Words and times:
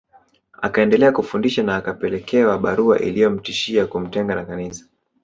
Akaendelea 0.61 1.11
kufundisha 1.11 1.63
na 1.63 1.75
akapelekewa 1.75 2.57
barua 2.57 2.99
iliyomtishia 2.99 3.85
kumtenga 3.87 4.35
na 4.35 4.45
Kanisa 4.45 4.85